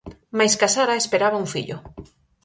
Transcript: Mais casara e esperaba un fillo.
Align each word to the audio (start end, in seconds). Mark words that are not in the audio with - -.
Mais 0.37 0.53
casara 0.61 0.93
e 0.97 1.01
esperaba 1.03 1.41
un 1.43 1.47
fillo. 1.53 1.77